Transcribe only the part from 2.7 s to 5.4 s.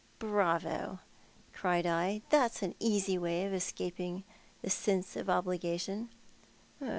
easy way of escaping the sense of